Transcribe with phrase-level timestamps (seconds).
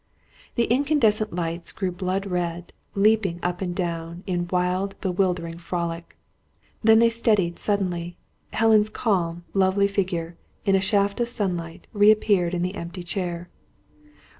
[0.55, 6.17] The incandescent lights grew blood red, leaping up and down, in wild, bewildering frolic.
[6.83, 8.17] Then they steadied suddenly.
[8.51, 13.47] Helen's calm, lovely figure, in a shaft of sunlight, reappeared in the empty chair.